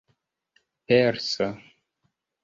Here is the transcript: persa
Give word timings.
persa 0.95 1.47